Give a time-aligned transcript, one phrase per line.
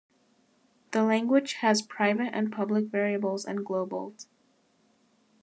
[0.93, 4.25] The language has private and public variables and globals.